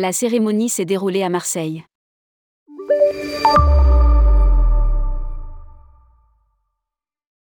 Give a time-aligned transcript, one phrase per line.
[0.00, 1.84] La cérémonie s'est déroulée à Marseille.